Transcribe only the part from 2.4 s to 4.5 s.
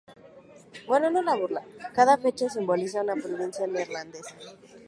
simboliza una provincia neerlandesa.